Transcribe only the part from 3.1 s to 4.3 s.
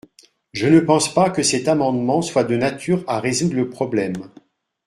résoudre le problème.